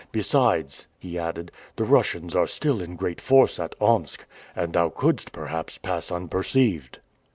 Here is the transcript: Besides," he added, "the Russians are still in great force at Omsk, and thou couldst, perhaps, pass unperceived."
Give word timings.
Besides," 0.11 0.87
he 0.97 1.19
added, 1.19 1.51
"the 1.75 1.83
Russians 1.83 2.35
are 2.35 2.47
still 2.47 2.81
in 2.81 2.95
great 2.95 3.21
force 3.21 3.59
at 3.59 3.75
Omsk, 3.79 4.25
and 4.55 4.73
thou 4.73 4.89
couldst, 4.89 5.31
perhaps, 5.31 5.77
pass 5.77 6.11
unperceived." 6.11 6.97